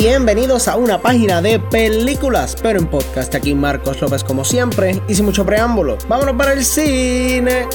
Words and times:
bienvenidos 0.00 0.66
a 0.66 0.76
una 0.76 1.02
página 1.02 1.42
de 1.42 1.60
películas, 1.60 2.56
pero 2.62 2.78
en 2.78 2.86
podcast. 2.86 3.34
Aquí 3.34 3.54
Marcos 3.54 4.00
López 4.00 4.24
como 4.24 4.46
siempre 4.46 4.98
y 5.06 5.14
sin 5.14 5.26
mucho 5.26 5.44
preámbulo. 5.44 5.98
Vámonos 6.08 6.36
para 6.36 6.54
el 6.54 6.64
cine. 6.64 7.66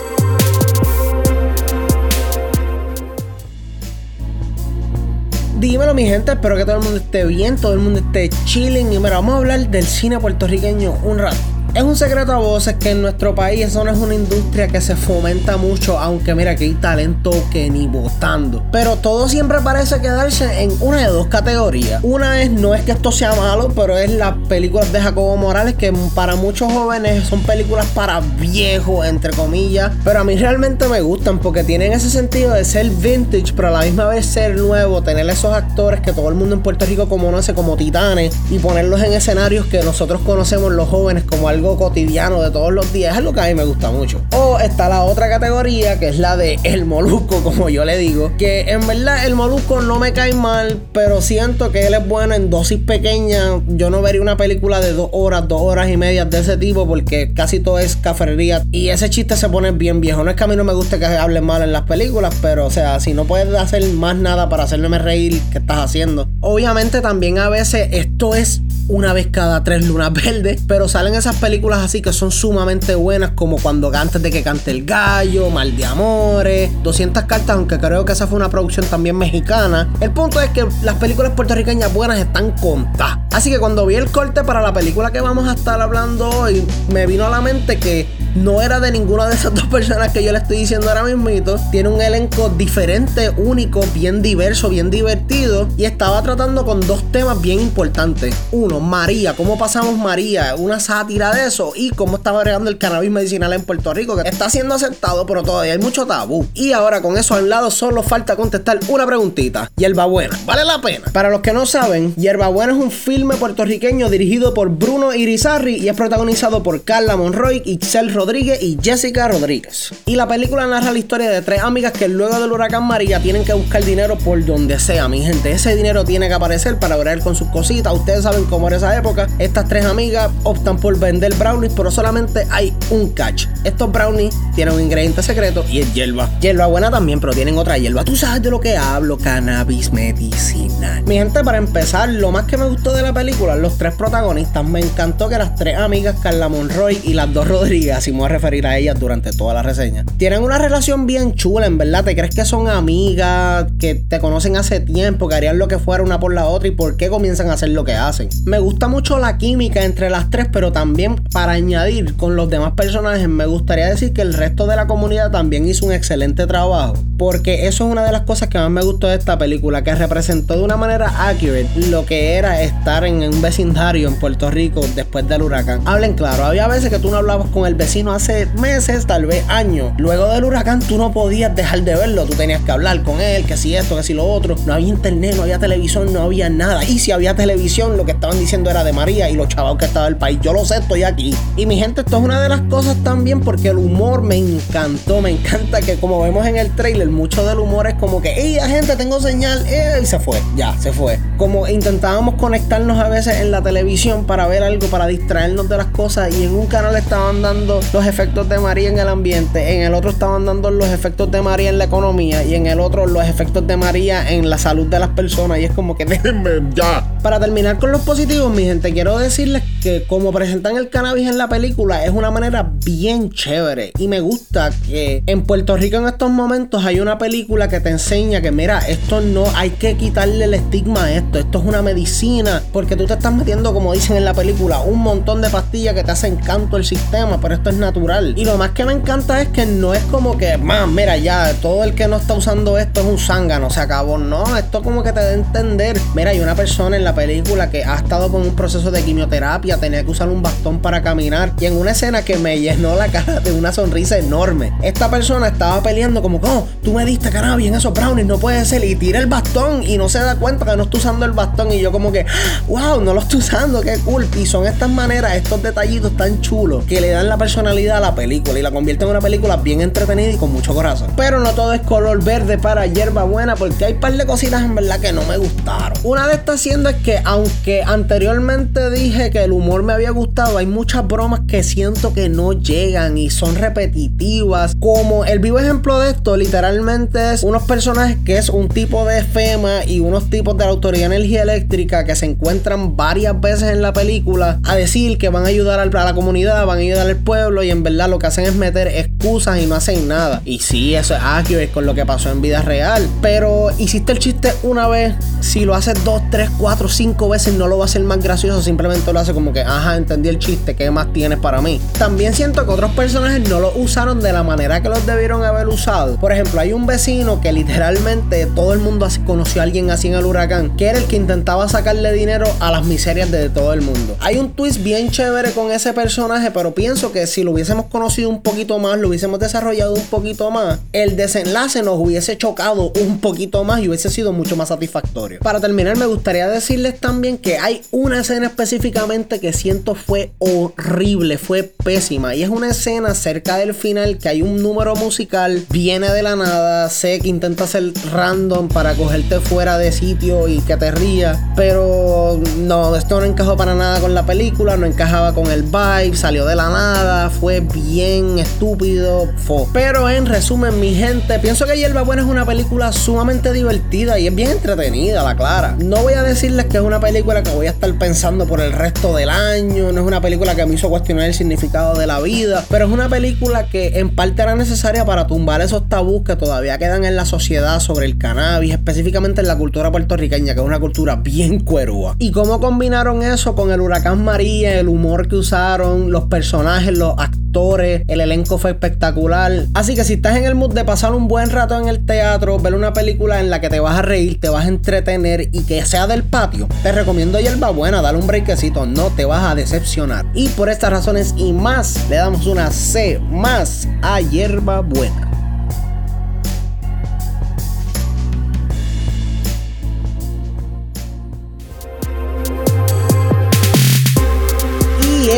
Dímelo 5.59 5.93
mi 5.93 6.05
gente, 6.07 6.31
espero 6.31 6.57
que 6.57 6.65
todo 6.65 6.77
el 6.77 6.83
mundo 6.83 6.97
esté 6.97 7.25
bien, 7.25 7.57
todo 7.57 7.73
el 7.73 7.79
mundo 7.79 7.99
esté 7.99 8.29
chilling 8.45 8.91
y 8.91 8.97
mira, 8.97 9.17
vamos 9.17 9.35
a 9.35 9.37
hablar 9.37 9.69
del 9.69 9.85
cine 9.85 10.19
puertorriqueño 10.19 10.97
un 11.03 11.19
rato. 11.19 11.54
Es 11.75 11.83
un 11.83 11.97
secreto 11.97 12.31
a 12.31 12.37
voces 12.37 12.75
que 12.75 12.91
en 12.91 13.01
nuestro 13.01 13.35
país 13.35 13.65
eso 13.65 13.83
no 13.83 13.91
es 13.91 13.97
una 13.97 14.15
industria 14.15 14.69
que 14.69 14.79
se 14.79 14.95
fomenta 14.95 15.57
mucho, 15.57 15.99
aunque 15.99 16.33
mira 16.33 16.55
que 16.55 16.63
hay 16.63 16.73
talento 16.75 17.31
que 17.51 17.69
ni 17.69 17.85
votando. 17.85 18.63
Pero 18.71 18.95
todo 18.95 19.27
siempre 19.27 19.57
parece 19.61 19.99
quedarse 19.99 20.63
en 20.63 20.71
una 20.79 20.99
de 20.99 21.07
dos 21.07 21.27
categorías. 21.27 21.99
Una 22.01 22.41
es, 22.41 22.49
no 22.49 22.73
es 22.73 22.83
que 22.83 22.93
esto 22.93 23.11
sea 23.11 23.35
malo, 23.35 23.73
pero 23.75 23.97
es 23.97 24.09
las 24.09 24.35
películas 24.47 24.93
de 24.93 25.01
Jacobo 25.01 25.35
Morales, 25.35 25.73
que 25.73 25.91
para 26.15 26.37
muchos 26.37 26.71
jóvenes 26.71 27.27
son 27.27 27.41
películas 27.41 27.87
para 27.87 28.21
viejos, 28.21 29.05
entre 29.05 29.33
comillas. 29.33 29.91
Pero 30.05 30.21
a 30.21 30.23
mí 30.23 30.37
realmente 30.37 30.87
me 30.87 31.01
gustan 31.01 31.39
porque 31.39 31.65
tienen 31.65 31.91
ese 31.91 32.09
sentido 32.09 32.53
de 32.53 32.63
ser 32.63 32.89
vintage, 32.89 33.51
pero 33.53 33.67
a 33.67 33.71
la 33.71 33.81
misma 33.81 34.05
vez 34.05 34.25
ser 34.25 34.55
nuevo, 34.55 35.03
tener 35.03 35.29
esos 35.29 35.53
actores 35.53 35.99
que 35.99 36.13
todo 36.13 36.29
el 36.29 36.35
mundo 36.35 36.55
en 36.55 36.61
Puerto 36.61 36.85
Rico 36.85 37.09
conoce 37.09 37.53
como 37.53 37.75
titanes 37.75 38.33
y 38.49 38.59
ponerlos 38.59 39.01
en 39.03 39.11
escenarios 39.11 39.65
que 39.65 39.83
nosotros 39.83 40.21
conocemos 40.21 40.71
los 40.71 40.87
jóvenes 40.87 41.25
como 41.25 41.49
algo 41.49 41.64
cotidiano 41.73 42.41
de 42.41 42.51
todos 42.51 42.71
los 42.71 42.93
días. 42.93 43.13
Es 43.13 43.17
algo 43.17 43.33
que 43.33 43.41
a 43.41 43.45
mí 43.47 43.55
me 43.55 43.65
gusta 43.65 43.89
mucho. 43.91 44.21
O 44.31 44.59
está 44.59 44.87
la 44.87 45.03
otra 45.03 45.27
categoría 45.27 45.99
que 45.99 46.09
es 46.09 46.19
la 46.19 46.37
de 46.37 46.59
el 46.63 46.85
molusco, 46.85 47.39
como 47.43 47.69
yo 47.69 47.83
le 47.85 47.97
digo. 47.97 48.31
Que 48.37 48.61
en 48.61 48.85
verdad 48.85 49.25
el 49.25 49.35
molusco 49.35 49.81
no 49.81 49.99
me 49.99 50.13
cae 50.13 50.33
mal, 50.33 50.79
pero 50.93 51.21
siento 51.21 51.71
que 51.71 51.87
él 51.87 51.93
es 51.93 52.07
bueno 52.07 52.35
en 52.35 52.49
dosis 52.49 52.79
pequeñas. 52.79 53.61
Yo 53.67 53.89
no 53.89 54.01
vería 54.01 54.21
una 54.21 54.37
película 54.37 54.79
de 54.79 54.93
dos 54.93 55.09
horas, 55.11 55.47
dos 55.47 55.61
horas 55.61 55.89
y 55.89 55.97
media 55.97 56.25
de 56.25 56.39
ese 56.39 56.57
tipo 56.57 56.87
porque 56.87 57.33
casi 57.33 57.59
todo 57.59 57.79
es 57.79 57.95
cafrería. 57.95 58.63
Y 58.71 58.89
ese 58.89 59.09
chiste 59.09 59.35
se 59.35 59.49
pone 59.49 59.71
bien 59.71 60.01
viejo. 60.01 60.23
No 60.23 60.29
es 60.29 60.35
que 60.35 60.43
a 60.43 60.47
mí 60.47 60.55
no 60.55 60.63
me 60.63 60.73
guste 60.73 60.99
que 60.99 61.05
hablen 61.05 61.43
mal 61.43 61.61
en 61.63 61.71
las 61.71 61.83
películas, 61.83 62.35
pero 62.41 62.65
o 62.65 62.71
sea, 62.71 62.99
si 62.99 63.13
no 63.13 63.25
puedes 63.25 63.53
hacer 63.55 63.83
más 63.93 64.15
nada 64.15 64.49
para 64.49 64.63
hacerme 64.63 64.99
reír, 64.99 65.41
¿qué 65.51 65.59
estás 65.59 65.79
haciendo? 65.79 66.27
Obviamente 66.41 67.01
también 67.01 67.39
a 67.39 67.49
veces 67.49 67.89
esto 67.91 68.35
es 68.35 68.61
una 68.87 69.13
vez 69.13 69.27
cada 69.31 69.63
tres 69.63 69.85
lunas 69.85 70.13
verdes, 70.25 70.61
pero 70.67 70.87
salen 70.87 71.15
esas 71.15 71.37
películas 71.37 71.79
así 71.79 72.01
que 72.01 72.13
son 72.13 72.31
sumamente 72.31 72.95
buenas, 72.95 73.31
como 73.31 73.57
cuando 73.57 73.91
antes 73.95 74.21
de 74.21 74.31
que 74.31 74.43
cante 74.43 74.71
el 74.71 74.85
gallo, 74.85 75.49
Mal 75.49 75.75
de 75.75 75.85
Amores, 75.85 76.71
200 76.83 77.23
cartas, 77.23 77.55
aunque 77.55 77.79
creo 77.79 78.05
que 78.05 78.13
esa 78.13 78.27
fue 78.27 78.37
una 78.37 78.49
producción 78.49 78.85
también 78.85 79.17
mexicana. 79.17 79.89
El 80.01 80.11
punto 80.11 80.41
es 80.41 80.49
que 80.49 80.65
las 80.83 80.95
películas 80.95 81.31
puertorriqueñas 81.31 81.93
buenas 81.93 82.19
están 82.19 82.51
contadas. 82.51 83.19
Así 83.31 83.49
que 83.49 83.59
cuando 83.59 83.85
vi 83.85 83.95
el 83.95 84.09
corte 84.09 84.43
para 84.43 84.61
la 84.61 84.73
película 84.73 85.11
que 85.11 85.21
vamos 85.21 85.47
a 85.47 85.53
estar 85.53 85.81
hablando 85.81 86.29
hoy, 86.29 86.65
me 86.91 87.05
vino 87.05 87.25
a 87.25 87.29
la 87.29 87.41
mente 87.41 87.77
que 87.79 88.07
no 88.35 88.61
era 88.61 88.79
de 88.79 88.91
ninguna 88.91 89.27
de 89.27 89.35
esas 89.35 89.53
dos 89.53 89.65
personas 89.67 90.11
que 90.11 90.23
yo 90.23 90.31
le 90.31 90.39
estoy 90.39 90.57
diciendo 90.57 90.89
ahora 90.89 91.03
mismo. 91.03 91.25
Tiene 91.71 91.89
un 91.89 92.01
elenco 92.01 92.49
diferente, 92.49 93.29
único, 93.31 93.81
bien 93.93 94.21
diverso, 94.21 94.69
bien 94.69 94.91
divertido. 94.91 95.67
Y 95.77 95.85
estaba 95.85 96.21
tratando 96.21 96.65
con 96.65 96.85
dos 96.85 97.11
temas 97.11 97.41
bien 97.41 97.59
importantes. 97.59 98.35
Uno, 98.51 98.79
María, 98.79 99.33
cómo 99.35 99.57
pasamos 99.57 99.97
María, 99.97 100.55
una 100.55 100.79
sátira 100.79 101.33
de 101.33 101.47
eso. 101.47 101.73
Y 101.75 101.89
cómo 101.91 102.17
está 102.17 102.29
agregando 102.29 102.69
el 102.69 102.77
cannabis 102.77 103.09
medicinal 103.09 103.53
en 103.53 103.63
Puerto 103.63 103.93
Rico, 103.93 104.15
que 104.15 104.27
está 104.27 104.49
siendo 104.49 104.75
aceptado, 104.75 105.25
pero 105.25 105.43
todavía 105.43 105.73
hay 105.73 105.79
mucho 105.79 106.05
tabú. 106.05 106.45
Y 106.53 106.73
ahora 106.73 107.01
con 107.01 107.17
eso 107.17 107.33
al 107.35 107.49
lado 107.49 107.71
solo 107.71 108.03
falta 108.03 108.35
contestar 108.35 108.79
una 108.89 109.05
preguntita. 109.05 109.71
Hierbabuena, 109.77 110.37
¿vale 110.45 110.63
la 110.65 110.81
pena? 110.81 111.05
Para 111.13 111.29
los 111.29 111.41
que 111.41 111.53
no 111.53 111.65
saben, 111.65 112.13
Hierbabuena 112.15 112.73
es 112.73 112.79
un 112.79 112.91
filme 112.91 113.35
puertorriqueño 113.35 114.09
dirigido 114.09 114.53
por 114.53 114.69
Bruno 114.69 115.13
Irizarri 115.13 115.77
y 115.77 115.89
es 115.89 115.95
protagonizado 115.95 116.63
por 116.63 116.83
Carla 116.83 117.15
Monroy, 117.15 117.61
Ixel 117.65 118.13
Rodríguez 118.13 118.24
Rodríguez 118.25 118.59
y 118.63 118.79
Jessica 118.81 119.27
Rodríguez. 119.27 119.93
Y 120.07 120.15
la 120.15 120.27
película 120.27 120.65
narra 120.65 120.91
la 120.91 120.97
historia 120.97 121.29
de 121.29 121.43
tres 121.43 121.61
amigas 121.61 121.91
que 121.91 122.07
luego 122.07 122.39
del 122.39 122.51
huracán 122.51 122.83
María 122.83 123.19
tienen 123.19 123.45
que 123.45 123.53
buscar 123.53 123.85
dinero 123.85 124.17
por 124.17 124.43
donde 124.43 124.79
sea, 124.79 125.07
mi 125.07 125.21
gente. 125.21 125.51
Ese 125.51 125.75
dinero 125.75 126.03
tiene 126.05 126.27
que 126.27 126.33
aparecer 126.33 126.79
para 126.79 126.97
ver 126.97 127.19
con 127.19 127.35
sus 127.35 127.49
cositas. 127.49 127.93
Ustedes 127.93 128.23
saben 128.23 128.45
cómo 128.45 128.67
era 128.67 128.77
esa 128.77 128.97
época. 128.97 129.27
Estas 129.37 129.67
tres 129.67 129.85
amigas 129.85 130.31
optan 130.41 130.77
por 130.77 130.97
vender 130.97 131.35
brownies, 131.35 131.73
pero 131.75 131.91
solamente 131.91 132.47
hay 132.49 132.75
un 132.89 133.11
catch. 133.11 133.45
Estos 133.63 133.91
brownies 133.91 134.33
tienen 134.55 134.73
un 134.73 134.81
ingrediente 134.81 135.21
secreto 135.21 135.63
y 135.69 135.81
es 135.81 135.93
hierba. 135.93 136.27
Hierba 136.39 136.65
buena 136.65 136.89
también, 136.89 137.19
pero 137.19 137.31
tienen 137.31 137.59
otra 137.59 137.77
hierba. 137.77 138.03
Tú 138.03 138.15
sabes 138.15 138.41
de 138.41 138.49
lo 138.49 138.59
que 138.59 138.75
hablo, 138.75 139.19
cannabis 139.19 139.93
medicinal. 139.93 141.03
Mi 141.03 141.17
gente, 141.17 141.43
para 141.43 141.59
empezar, 141.59 142.09
lo 142.09 142.31
más 142.31 142.45
que 142.45 142.57
me 142.57 142.65
gustó 142.65 142.91
de 142.91 143.03
la 143.03 143.13
película, 143.13 143.55
los 143.55 143.77
tres 143.77 143.93
protagonistas. 143.93 144.65
Me 144.65 144.79
encantó 144.79 145.29
que 145.29 145.37
las 145.37 145.53
tres 145.53 145.77
amigas, 145.77 146.15
Carla 146.23 146.49
Monroy 146.49 146.99
y 147.03 147.13
las 147.13 147.31
dos 147.31 147.47
Rodríguez, 147.47 147.95
a 148.23 148.29
referir 148.29 148.65
a 148.65 148.77
ellas 148.77 148.99
durante 148.99 149.31
toda 149.31 149.53
la 149.53 149.63
reseña. 149.63 150.05
Tienen 150.17 150.43
una 150.43 150.57
relación 150.57 151.05
bien 151.05 151.33
chula, 151.33 151.65
en 151.65 151.77
verdad. 151.77 152.03
¿Te 152.05 152.15
crees 152.15 152.33
que 152.33 152.45
son 152.45 152.69
amigas, 152.69 153.65
que 153.79 153.95
te 153.95 154.19
conocen 154.19 154.55
hace 154.55 154.79
tiempo, 154.79 155.27
que 155.27 155.35
harían 155.35 155.57
lo 155.57 155.67
que 155.67 155.79
fuera 155.79 156.03
una 156.03 156.19
por 156.19 156.33
la 156.33 156.45
otra 156.45 156.67
y 156.67 156.71
por 156.71 156.95
qué 156.95 157.09
comienzan 157.09 157.49
a 157.49 157.53
hacer 157.53 157.69
lo 157.69 157.83
que 157.83 157.93
hacen? 157.93 158.29
Me 158.45 158.59
gusta 158.59 158.87
mucho 158.87 159.17
la 159.17 159.37
química 159.37 159.83
entre 159.83 160.09
las 160.09 160.29
tres, 160.29 160.47
pero 160.51 160.71
también 160.71 161.15
para 161.33 161.53
añadir 161.53 162.15
con 162.15 162.35
los 162.35 162.49
demás 162.49 162.73
personajes, 162.73 163.27
me 163.27 163.45
gustaría 163.45 163.87
decir 163.87 164.13
que 164.13 164.21
el 164.21 164.33
resto 164.33 164.67
de 164.67 164.75
la 164.75 164.87
comunidad 164.87 165.31
también 165.31 165.67
hizo 165.67 165.85
un 165.85 165.91
excelente 165.91 166.47
trabajo. 166.47 166.93
Porque 167.17 167.67
eso 167.67 167.85
es 167.85 167.91
una 167.91 168.03
de 168.03 168.11
las 168.11 168.21
cosas 168.21 168.49
que 168.49 168.57
más 168.57 168.69
me 168.69 168.81
gustó 168.81 169.07
de 169.07 169.15
esta 169.15 169.37
película, 169.37 169.83
que 169.83 169.95
representó 169.95 170.55
de 170.55 170.63
una 170.63 170.77
manera 170.77 171.27
accurate 171.27 171.69
lo 171.89 172.05
que 172.05 172.33
era 172.33 172.61
estar 172.61 173.05
en 173.05 173.23
un 173.23 173.41
vecindario 173.41 174.07
en 174.07 174.15
Puerto 174.19 174.51
Rico 174.51 174.81
después 174.95 175.27
del 175.27 175.41
huracán. 175.41 175.81
Hablen 175.85 176.13
claro, 176.13 176.45
había 176.45 176.67
veces 176.67 176.89
que 176.89 176.99
tú 176.99 177.09
no 177.09 177.17
hablabas 177.17 177.49
con 177.49 177.65
el 177.65 177.75
vecino 177.75 178.04
hace 178.11 178.45
meses, 178.57 179.05
tal 179.05 179.25
vez 179.25 179.43
años. 179.47 179.93
Luego 179.97 180.27
del 180.29 180.43
huracán 180.43 180.79
tú 180.79 180.97
no 180.97 181.11
podías 181.11 181.55
dejar 181.55 181.83
de 181.83 181.95
verlo, 181.95 182.25
tú 182.25 182.33
tenías 182.33 182.61
que 182.61 182.71
hablar 182.71 183.03
con 183.03 183.21
él, 183.21 183.45
que 183.45 183.57
si 183.57 183.75
esto, 183.75 183.95
que 183.95 184.03
si 184.03 184.13
lo 184.13 184.25
otro. 184.25 184.55
No 184.65 184.73
había 184.73 184.87
internet, 184.87 185.35
no 185.35 185.43
había 185.43 185.59
televisión, 185.59 186.11
no 186.13 186.21
había 186.21 186.49
nada. 186.49 186.83
Y 186.83 186.99
si 186.99 187.11
había 187.11 187.35
televisión, 187.35 187.97
lo 187.97 188.05
que 188.05 188.11
estaban 188.11 188.39
diciendo 188.39 188.69
era 188.69 188.83
de 188.83 188.93
María 188.93 189.29
y 189.29 189.35
los 189.35 189.47
chavos 189.47 189.77
que 189.77 189.85
estaba 189.85 190.05
del 190.05 190.17
país. 190.17 190.39
Yo 190.41 190.53
lo 190.53 190.65
sé, 190.65 190.77
estoy 190.77 191.03
aquí. 191.03 191.35
Y 191.55 191.65
mi 191.65 191.77
gente, 191.77 192.01
esto 192.01 192.17
es 192.17 192.23
una 192.23 192.41
de 192.41 192.49
las 192.49 192.61
cosas 192.61 192.97
también 193.03 193.41
porque 193.41 193.69
el 193.69 193.77
humor 193.77 194.21
me 194.21 194.37
encantó, 194.37 195.21
me 195.21 195.31
encanta 195.31 195.81
que 195.81 195.95
como 195.97 196.21
vemos 196.21 196.45
en 196.47 196.57
el 196.57 196.75
trailer, 196.75 197.09
mucho 197.09 197.45
del 197.45 197.59
humor 197.59 197.87
es 197.87 197.95
como 197.95 198.21
que, 198.21 198.33
hey, 198.35 198.57
gente, 198.67 198.95
tengo 198.95 199.19
señal, 199.19 199.65
eh", 199.67 199.99
y 200.01 200.05
se 200.05 200.19
fue, 200.19 200.41
ya, 200.55 200.77
se 200.79 200.91
fue. 200.91 201.19
Como 201.37 201.67
intentábamos 201.67 202.35
conectarnos 202.35 202.99
a 202.99 203.09
veces 203.09 203.39
en 203.41 203.51
la 203.51 203.61
televisión 203.61 204.25
para 204.25 204.47
ver 204.47 204.63
algo, 204.63 204.87
para 204.87 205.07
distraernos 205.07 205.69
de 205.69 205.77
las 205.77 205.87
cosas, 205.87 206.35
y 206.35 206.43
en 206.43 206.53
un 206.53 206.67
canal 206.67 206.95
estaban 206.95 207.41
dando 207.41 207.81
los 207.95 208.07
efectos 208.07 208.49
de 208.49 208.59
María 208.59 208.89
en 208.89 208.99
el 208.99 209.07
ambiente, 209.07 209.73
en 209.73 209.83
el 209.83 209.93
otro 209.93 210.09
estaban 210.09 210.45
dando 210.45 210.69
los 210.69 210.89
efectos 210.89 211.31
de 211.31 211.41
María 211.41 211.69
en 211.69 211.77
la 211.77 211.85
economía, 211.85 212.43
y 212.43 212.53
en 212.53 212.67
el 212.67 212.81
otro 212.81 213.07
los 213.07 213.23
efectos 213.23 213.65
de 213.65 213.77
María 213.77 214.33
en 214.33 214.49
la 214.49 214.57
salud 214.57 214.87
de 214.87 214.99
las 214.99 215.07
personas, 215.11 215.59
y 215.59 215.63
es 215.63 215.71
como 215.71 215.95
que 215.95 216.03
déjenme 216.05 216.61
ya. 216.73 217.14
Para 217.21 217.39
terminar 217.39 217.79
con 217.79 217.91
los 217.91 218.01
positivos, 218.01 218.53
mi 218.53 218.63
gente, 218.63 218.93
quiero 218.93 219.17
decirles 219.17 219.63
que 219.81 220.05
como 220.05 220.31
presentan 220.31 220.77
el 220.77 220.89
cannabis 220.89 221.27
en 221.27 221.37
la 221.37 221.49
película, 221.49 222.05
es 222.05 222.11
una 222.11 222.29
manera 222.29 222.71
bien 222.83 223.31
chévere, 223.31 223.91
y 223.97 224.07
me 224.07 224.19
gusta 224.19 224.71
que 224.87 225.23
en 225.25 225.43
Puerto 225.43 225.75
Rico 225.75 225.97
en 225.97 226.05
estos 226.05 226.29
momentos 226.29 226.85
hay 226.85 226.99
una 226.99 227.17
película 227.17 227.67
que 227.67 227.79
te 227.79 227.89
enseña 227.89 228.41
que, 228.41 228.51
mira, 228.51 228.79
esto 228.79 229.21
no 229.21 229.45
hay 229.55 229.71
que 229.71 229.97
quitarle 229.97 230.45
el 230.45 230.53
estigma 230.53 231.05
a 231.05 231.13
esto. 231.13 231.39
Esto 231.39 231.59
es 231.59 231.65
una 231.65 231.81
medicina. 231.81 232.61
Porque 232.71 232.95
tú 232.95 233.05
te 233.05 233.13
estás 233.13 233.33
metiendo, 233.33 233.73
como 233.73 233.93
dicen 233.93 234.17
en 234.17 234.25
la 234.25 234.33
película, 234.33 234.81
un 234.81 234.99
montón 234.99 235.41
de 235.41 235.49
pastillas 235.49 235.95
que 235.95 236.03
te 236.03 236.11
hacen 236.11 236.35
canto 236.37 236.77
el 236.77 236.85
sistema, 236.85 237.39
pero 237.41 237.55
esto 237.55 237.69
es 237.69 237.77
natural. 237.77 238.33
Y 238.37 238.45
lo 238.45 238.57
más 238.57 238.71
que 238.71 238.85
me 238.85 238.93
encanta 238.93 239.41
es 239.41 239.49
que 239.49 239.65
no 239.65 239.93
es 239.93 240.03
como 240.05 240.37
que, 240.37 240.57
más, 240.57 240.87
mira, 240.87 241.17
ya, 241.17 241.53
todo 241.61 241.83
el 241.83 241.95
que 241.95 242.07
no 242.07 242.17
está 242.17 242.33
usando 242.33 242.77
esto 242.77 243.01
es 243.01 243.07
un 243.07 243.17
zángano, 243.17 243.69
se 243.69 243.79
acabó. 243.79 244.17
No, 244.17 244.57
esto 244.57 244.83
como 244.83 245.03
que 245.03 245.11
te 245.11 245.19
da 245.21 245.29
a 245.29 245.33
entender. 245.33 245.99
Mira, 246.13 246.31
hay 246.31 246.39
una 246.39 246.55
persona 246.55 246.97
en 246.97 247.03
la 247.03 247.14
película 247.15 247.69
que 247.69 247.83
ha 247.83 247.95
estado 247.95 248.31
con 248.31 248.41
un 248.41 248.55
proceso 248.55 248.91
de 248.91 249.01
quimioterapia, 249.03 249.77
tenía 249.77 250.03
que 250.03 250.11
usar 250.11 250.29
un 250.29 250.41
bastón 250.41 250.79
para 250.79 251.01
caminar. 251.01 251.53
Y 251.59 251.65
en 251.65 251.77
una 251.77 251.91
escena 251.91 252.23
que 252.23 252.37
me 252.37 252.59
llenó 252.59 252.95
la 252.95 253.07
cara 253.07 253.39
de 253.39 253.51
una 253.51 253.71
sonrisa 253.71 254.17
enorme. 254.17 254.73
Esta 254.83 255.09
persona 255.09 255.47
estaba 255.47 255.81
peleando 255.81 256.21
como, 256.21 256.39
oh, 256.43 256.67
tú 256.83 256.93
me 256.93 257.05
diste 257.05 257.29
cannabis 257.29 257.69
en 257.69 257.75
esos 257.75 257.93
brownies, 257.93 258.27
no 258.27 258.37
puede 258.37 258.63
ser. 258.65 258.83
Y 258.83 258.95
tira 258.95 259.19
el 259.19 259.27
bastón 259.27 259.83
y 259.83 259.97
no 259.97 260.09
se 260.09 260.19
da 260.19 260.35
cuenta 260.35 260.65
que 260.65 260.75
no 260.75 260.83
está 260.83 260.97
usando 260.97 261.25
el 261.25 261.31
bastón. 261.31 261.71
Y 261.71 261.79
yo 261.79 261.91
como 261.91 262.11
que, 262.11 262.25
wow, 262.67 263.01
no 263.01 263.13
lo 263.13 263.21
estoy 263.21 263.39
usando, 263.39 263.81
qué 263.81 263.97
cool. 264.03 264.27
Y 264.37 264.45
son 264.45 264.67
estas 264.67 264.89
maneras, 264.89 265.35
estos 265.35 265.63
detallitos 265.63 266.15
tan 266.17 266.41
chulos 266.41 266.83
que 266.85 267.01
le 267.01 267.09
dan 267.09 267.29
la 267.29 267.37
personalidad 267.37 267.97
a 267.97 268.01
la 268.01 268.15
película 268.15 268.59
y 268.59 268.61
la 268.61 268.71
convierten 268.71 269.07
en 269.07 269.11
una 269.11 269.21
película 269.21 269.57
bien 269.57 269.81
entretenida 269.81 270.31
y 270.31 270.37
con 270.37 270.51
mucho 270.51 270.73
corazón. 270.73 271.09
Pero 271.15 271.39
no 271.39 271.51
todo 271.51 271.73
es 271.73 271.81
color 271.81 272.23
verde 272.23 272.57
para 272.57 272.85
hierba 272.85 273.23
buena 273.23 273.55
porque 273.55 273.85
hay 273.85 273.93
un 273.93 273.99
par 273.99 274.13
de 274.13 274.25
cositas 274.25 274.63
en 274.63 274.75
verdad 274.75 274.99
que 274.99 275.13
no 275.13 275.23
me 275.23 275.37
gustaron. 275.37 275.97
Una 276.03 276.27
de 276.27 276.35
estas 276.35 276.59
siendo 276.59 276.89
que 277.03 277.19
aunque 277.23 277.83
anteriormente 277.83 278.89
dije 278.89 279.29
que 279.29 279.43
el 279.43 279.51
humor 279.51 279.83
me 279.83 279.93
había 279.93 280.11
gustado, 280.11 280.57
hay 280.57 280.65
muchas 280.65 281.07
bromas 281.07 281.41
que 281.47 281.63
siento 281.63 282.13
que 282.13 282.29
no 282.29 282.53
llegan 282.53 283.17
y 283.17 283.29
son 283.29 283.55
repetitivas. 283.55 284.75
Como 284.79 285.25
el 285.25 285.39
vivo 285.39 285.59
ejemplo 285.59 285.99
de 285.99 286.11
esto, 286.11 286.37
literalmente 286.37 287.33
es 287.33 287.43
unos 287.43 287.63
personajes 287.63 288.17
que 288.25 288.37
es 288.37 288.49
un 288.49 288.69
tipo 288.69 289.05
de 289.05 289.23
FEMA 289.23 289.85
y 289.85 289.99
unos 289.99 290.29
tipos 290.29 290.57
de 290.57 290.65
la 290.65 290.71
Autoridad 290.71 291.05
Energía 291.05 291.43
Eléctrica 291.43 292.05
que 292.05 292.15
se 292.15 292.25
encuentran 292.25 292.95
varias 292.95 293.39
veces 293.39 293.69
en 293.71 293.81
la 293.81 293.93
película 293.93 294.59
a 294.63 294.75
decir 294.75 295.17
que 295.17 295.29
van 295.29 295.45
a 295.45 295.47
ayudar 295.47 295.79
a 295.79 295.85
la 295.85 296.13
comunidad, 296.13 296.65
van 296.65 296.77
a 296.77 296.81
ayudar 296.81 297.07
al 297.07 297.17
pueblo 297.17 297.63
y 297.63 297.71
en 297.71 297.83
verdad 297.83 298.09
lo 298.09 298.19
que 298.19 298.27
hacen 298.27 298.45
es 298.45 298.55
meter 298.55 298.87
excusas 298.87 299.61
y 299.61 299.65
no 299.65 299.75
hacen 299.75 300.07
nada. 300.07 300.41
Y 300.45 300.59
sí, 300.59 300.95
eso 300.95 301.15
es 301.15 301.21
accurate 301.21 301.69
con 301.69 301.85
lo 301.85 301.93
que 301.93 302.05
pasó 302.05 302.31
en 302.31 302.41
vida 302.41 302.61
real. 302.61 303.07
Pero 303.21 303.69
hiciste 303.77 304.11
el 304.11 304.19
chiste 304.19 304.53
una 304.63 304.87
vez, 304.87 305.13
si 305.41 305.65
lo 305.65 305.75
haces 305.75 306.03
dos, 306.03 306.21
tres, 306.31 306.49
cuatro, 306.57 306.84
cinco 306.93 307.29
veces 307.29 307.53
no 307.53 307.67
lo 307.67 307.77
va 307.77 307.85
a 307.85 307.85
hacer 307.85 308.03
más 308.03 308.21
gracioso, 308.21 308.61
simplemente 308.61 309.11
lo 309.13 309.19
hace 309.19 309.33
como 309.33 309.53
que, 309.53 309.61
ajá, 309.61 309.95
entendí 309.95 310.29
el 310.29 310.39
chiste, 310.39 310.75
¿qué 310.75 310.91
más 310.91 311.11
tienes 311.13 311.39
para 311.39 311.61
mí? 311.61 311.79
También 311.97 312.33
siento 312.33 312.65
que 312.65 312.71
otros 312.71 312.91
personajes 312.91 313.47
no 313.49 313.59
lo 313.59 313.75
usaron 313.75 314.21
de 314.21 314.33
la 314.33 314.43
manera 314.43 314.81
que 314.81 314.89
los 314.89 315.05
debieron 315.05 315.43
haber 315.43 315.67
usado. 315.67 316.17
Por 316.17 316.31
ejemplo, 316.31 316.59
hay 316.59 316.73
un 316.73 316.85
vecino 316.85 317.41
que 317.41 317.51
literalmente 317.51 318.45
todo 318.47 318.73
el 318.73 318.79
mundo 318.79 319.07
conoció 319.25 319.61
a 319.61 319.63
alguien 319.63 319.91
así 319.91 320.07
en 320.07 320.15
el 320.15 320.25
huracán, 320.25 320.75
que 320.77 320.87
era 320.87 320.97
el 320.97 321.05
que 321.05 321.15
intentaba 321.15 321.67
sacarle 321.69 322.11
dinero 322.11 322.47
a 322.59 322.71
las 322.71 322.85
miserias 322.85 323.31
de 323.31 323.49
todo 323.49 323.73
el 323.73 323.81
mundo. 323.81 324.15
Hay 324.19 324.37
un 324.37 324.51
twist 324.51 324.81
bien 324.81 325.11
chévere 325.11 325.51
con 325.51 325.71
ese 325.71 325.93
personaje, 325.93 326.51
pero 326.51 326.73
pienso 326.73 327.11
que 327.11 327.27
si 327.27 327.43
lo 327.43 327.51
hubiésemos 327.51 327.85
conocido 327.85 328.29
un 328.29 328.41
poquito 328.41 328.79
más, 328.79 328.97
lo 328.97 329.09
hubiésemos 329.09 329.39
desarrollado 329.39 329.93
un 329.93 330.05
poquito 330.05 330.49
más, 330.51 330.79
el 330.93 331.15
desenlace 331.15 331.83
nos 331.83 331.99
hubiese 331.99 332.37
chocado 332.37 332.91
un 333.01 333.19
poquito 333.19 333.63
más 333.63 333.81
y 333.81 333.89
hubiese 333.89 334.09
sido 334.09 334.33
mucho 334.33 334.55
más 334.55 334.69
satisfactorio. 334.69 335.39
Para 335.39 335.59
terminar, 335.59 335.97
me 335.97 336.05
gustaría 336.05 336.47
decirles 336.75 336.99
también 336.99 337.37
que 337.37 337.57
hay 337.57 337.81
una 337.91 338.19
escena 338.19 338.47
específicamente 338.47 339.39
que 339.39 339.53
siento 339.53 339.95
fue 339.95 340.33
horrible, 340.39 341.37
fue 341.37 341.63
pésima. 341.63 342.35
Y 342.35 342.43
es 342.43 342.49
una 342.49 342.71
escena 342.71 343.13
cerca 343.15 343.55
del 343.57 343.73
final 343.73 344.17
que 344.17 344.27
hay 344.27 344.41
un 344.41 344.61
número 344.61 344.93
musical, 344.97 345.63
viene 345.69 346.09
de 346.11 346.21
la 346.21 346.35
nada, 346.35 346.89
sé 346.89 347.21
que 347.21 347.29
intenta 347.29 347.65
ser 347.65 347.93
random 348.11 348.67
para 348.67 348.93
cogerte 348.95 349.39
fuera 349.39 349.77
de 349.77 349.93
sitio 349.93 350.49
y 350.49 350.59
que 350.61 350.75
te 350.75 350.91
ría, 350.91 351.53
pero 351.55 352.41
no, 352.57 352.93
esto 352.97 353.21
no 353.21 353.25
encajó 353.25 353.55
para 353.55 353.73
nada 353.73 354.01
con 354.01 354.13
la 354.13 354.25
película, 354.25 354.75
no 354.75 354.85
encajaba 354.85 355.33
con 355.33 355.49
el 355.51 355.63
vibe, 355.63 356.17
salió 356.17 356.45
de 356.45 356.57
la 356.57 356.69
nada, 356.69 357.29
fue 357.29 357.61
bien 357.61 358.37
estúpido, 358.37 359.29
fo. 359.37 359.69
Pero 359.71 360.09
en 360.09 360.25
resumen, 360.25 360.77
mi 360.81 360.93
gente, 360.93 361.39
pienso 361.39 361.65
que 361.65 361.77
Hierba 361.77 362.01
Buena 362.01 362.23
es 362.23 362.27
una 362.27 362.45
película 362.45 362.91
sumamente 362.91 363.53
divertida 363.53 364.19
y 364.19 364.27
es 364.27 364.35
bien 364.35 364.51
entretenida, 364.51 365.23
la 365.23 365.37
clara. 365.37 365.77
No 365.79 366.01
voy 366.01 366.13
a 366.13 366.23
decirles 366.23 366.64
que 366.67 366.77
es 366.77 366.83
una 366.83 366.99
película 366.99 367.43
que 367.43 367.51
voy 367.51 367.67
a 367.67 367.71
estar 367.71 367.93
pensando 367.97 368.47
por 368.47 368.61
el 368.61 368.71
resto 368.71 369.15
del 369.15 369.29
año, 369.29 369.91
no 369.91 370.01
es 370.01 370.07
una 370.07 370.21
película 370.21 370.55
que 370.55 370.65
me 370.65 370.75
hizo 370.75 370.89
cuestionar 370.89 371.25
el 371.25 371.33
significado 371.33 371.97
de 371.97 372.07
la 372.07 372.19
vida, 372.21 372.63
pero 372.69 372.85
es 372.85 372.91
una 372.91 373.09
película 373.09 373.67
que 373.67 373.99
en 373.99 374.15
parte 374.15 374.41
era 374.41 374.55
necesaria 374.55 375.05
para 375.05 375.27
tumbar 375.27 375.61
esos 375.61 375.87
tabús 375.89 376.23
que 376.23 376.35
todavía 376.35 376.77
quedan 376.77 377.05
en 377.05 377.15
la 377.15 377.25
sociedad 377.25 377.79
sobre 377.79 378.05
el 378.05 378.17
cannabis, 378.17 378.73
específicamente 378.73 379.41
en 379.41 379.47
la 379.47 379.57
cultura 379.57 379.91
puertorriqueña, 379.91 380.53
que 380.53 380.59
es 380.59 380.65
una 380.65 380.79
cultura 380.79 381.15
bien 381.15 381.59
cuerúa. 381.59 382.15
Y 382.19 382.31
cómo 382.31 382.59
combinaron 382.59 383.23
eso 383.23 383.55
con 383.55 383.71
el 383.71 383.81
huracán 383.81 384.23
María, 384.23 384.79
el 384.79 384.87
humor 384.87 385.27
que 385.27 385.35
usaron, 385.35 386.11
los 386.11 386.25
personajes, 386.25 386.97
los 386.97 387.11
actores, 387.17 387.44
el 387.55 388.19
elenco 388.19 388.57
fue 388.57 388.71
espectacular. 388.71 389.67
Así 389.73 389.95
que 389.95 390.03
si 390.03 390.13
estás 390.13 390.35
en 390.35 390.43
el 390.43 390.55
mood 390.55 390.73
de 390.73 390.83
pasar 390.83 391.13
un 391.13 391.29
buen 391.29 391.49
rato 391.49 391.79
en 391.79 391.87
el 391.87 392.05
teatro, 392.05 392.59
ver 392.59 392.75
una 392.75 392.91
película 392.91 393.39
en 393.39 393.49
la 393.49 393.61
que 393.61 393.69
te 393.69 393.79
vas 393.79 393.97
a 393.97 394.01
reír, 394.01 394.41
te 394.41 394.49
vas 394.49 394.65
a 394.65 394.67
entretener 394.67 395.49
y 395.53 395.63
que 395.63 395.85
sea 395.85 396.05
del 396.05 396.23
patio, 396.23 396.67
te 396.83 396.91
recomiendo 396.91 397.39
Hierba 397.39 397.69
Buena, 397.69 398.01
dale 398.01 398.17
un 398.17 398.27
breakcito, 398.27 398.85
no 398.85 399.09
te 399.11 399.23
vas 399.23 399.51
a 399.51 399.55
decepcionar. 399.55 400.25
Y 400.33 400.49
por 400.49 400.67
estas 400.67 400.91
razones 400.91 401.33
y 401.37 401.53
más, 401.53 402.09
le 402.09 402.17
damos 402.17 402.45
una 402.45 402.71
C 402.71 403.19
más 403.31 403.87
a 404.01 404.19
Hierba 404.19 404.81
Buena. 404.81 405.24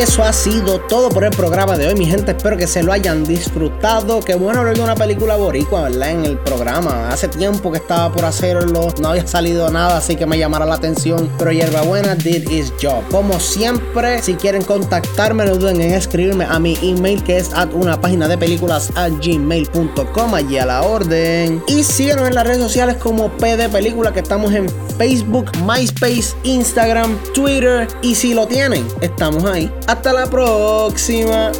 Eso 0.00 0.22
ha 0.22 0.32
sido 0.32 0.80
todo 0.82 1.08
por 1.08 1.24
el 1.24 1.30
programa 1.30 1.76
de 1.76 1.88
hoy, 1.88 1.94
mi 1.96 2.06
gente. 2.06 2.30
Espero 2.30 2.56
que 2.56 2.68
se 2.68 2.84
lo 2.84 2.92
hayan 2.92 3.24
disfrutado. 3.24 4.20
Qué 4.20 4.36
bueno 4.36 4.60
hablar 4.60 4.76
de 4.76 4.82
una 4.82 4.94
película 4.94 5.36
boricua, 5.36 5.82
¿verdad? 5.82 6.10
En 6.10 6.24
el 6.24 6.38
programa. 6.38 7.08
Hace 7.08 7.26
tiempo 7.26 7.72
que 7.72 7.78
estaba 7.78 8.12
por 8.12 8.24
hacerlo, 8.24 8.94
no 9.00 9.08
había 9.08 9.26
salido 9.26 9.68
nada, 9.70 9.96
así 9.96 10.14
que 10.14 10.24
me 10.24 10.38
llamara 10.38 10.64
la 10.66 10.74
atención. 10.74 11.28
Pero 11.38 11.50
Buena 11.84 12.14
did 12.14 12.48
his 12.48 12.72
job. 12.80 13.02
Como 13.10 13.40
siempre, 13.40 14.22
si 14.22 14.34
quieren 14.34 14.62
contactarme, 14.62 15.44
no 15.44 15.56
duden 15.56 15.80
en 15.80 15.94
escribirme 15.94 16.44
a 16.44 16.58
mi 16.58 16.78
email 16.82 17.22
que 17.24 17.38
es 17.38 17.52
at 17.52 17.72
una 17.72 18.00
página 18.00 18.28
de 18.28 18.38
películas 18.38 18.92
a 18.94 19.08
gmail.com. 19.08 20.34
Allí 20.34 20.58
a 20.58 20.66
la 20.66 20.82
orden. 20.82 21.62
Y 21.66 21.82
síguenos 21.82 22.28
en 22.28 22.34
las 22.34 22.46
redes 22.46 22.62
sociales 22.62 22.96
como 22.98 23.30
PD 23.38 23.68
Película, 23.68 24.12
que 24.12 24.20
estamos 24.20 24.52
en 24.52 24.68
Facebook, 24.96 25.50
MySpace, 25.66 26.36
Instagram, 26.44 27.18
Twitter. 27.34 27.88
Y 28.02 28.14
si 28.14 28.34
lo 28.34 28.46
tienen, 28.46 28.86
estamos 29.00 29.44
ahí. 29.44 29.72
Hasta 29.88 30.12
la 30.12 30.26
próxima. 30.26 31.50